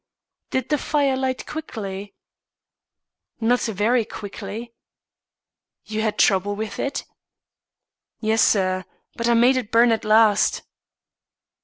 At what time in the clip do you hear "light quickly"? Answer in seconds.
1.15-2.15